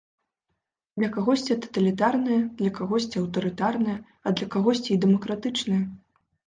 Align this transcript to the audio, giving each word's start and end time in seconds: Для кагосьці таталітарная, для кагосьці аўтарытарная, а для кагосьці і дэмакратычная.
Для 1.01 1.09
кагосьці 1.17 1.57
таталітарная, 1.67 2.39
для 2.63 2.73
кагосьці 2.81 3.23
аўтарытарная, 3.23 3.97
а 4.29 4.35
для 4.39 4.47
кагосьці 4.59 4.91
і 4.95 5.01
дэмакратычная. 5.07 5.83